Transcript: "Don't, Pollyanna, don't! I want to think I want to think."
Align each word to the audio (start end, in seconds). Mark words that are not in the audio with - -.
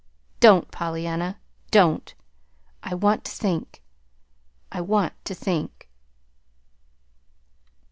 "Don't, 0.39 0.71
Pollyanna, 0.71 1.37
don't! 1.69 2.15
I 2.81 2.95
want 2.95 3.23
to 3.25 3.31
think 3.33 3.83
I 4.71 4.81
want 4.81 5.13
to 5.25 5.35
think." 5.35 5.87